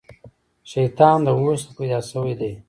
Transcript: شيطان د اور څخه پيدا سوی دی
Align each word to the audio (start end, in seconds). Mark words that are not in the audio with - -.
شيطان 0.71 1.17
د 1.25 1.27
اور 1.37 1.53
څخه 1.61 1.73
پيدا 1.77 1.99
سوی 2.11 2.33
دی 2.39 2.51